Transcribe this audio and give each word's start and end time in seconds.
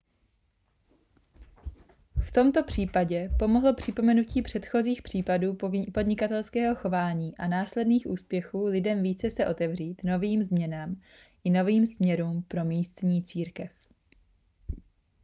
v 2.25 2.31
tomto 2.31 2.63
případě 2.63 3.29
pomohlo 3.39 3.73
připomenutí 3.73 4.41
předchozích 4.41 5.01
případů 5.01 5.55
podnikatelského 5.93 6.75
chování 6.75 7.37
a 7.37 7.47
následných 7.47 8.07
úspěchů 8.07 8.65
lidem 8.65 9.03
více 9.03 9.31
se 9.31 9.47
otevřít 9.47 10.03
novým 10.03 10.43
změnám 10.43 11.01
i 11.43 11.49
novým 11.49 11.87
směrům 11.87 12.43
pro 12.43 12.65
místní 12.65 13.23
církev 13.23 13.71